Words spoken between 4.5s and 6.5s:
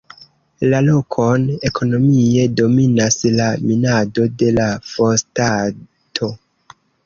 la fosfato.